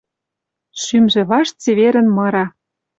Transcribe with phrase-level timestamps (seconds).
[0.81, 2.45] Шӱмжӹ вашт цеверӹн мыра